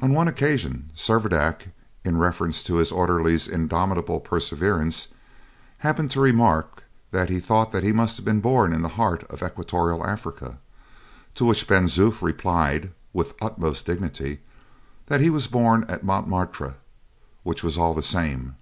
[0.00, 1.68] On one occasion, Servadac,
[2.04, 5.06] in reference to his orderly's indomitable perseverance,
[5.78, 9.44] happened to remark that he thought he must have been born in the heart of
[9.44, 10.58] equatorial Africa;
[11.36, 14.40] to which Ben Zoof replied, with the utmost dignity,
[15.06, 16.74] that he was born at Montmartre,
[17.44, 18.56] which was all the same.